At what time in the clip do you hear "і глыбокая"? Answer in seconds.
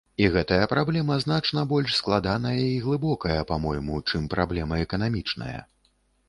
2.69-3.37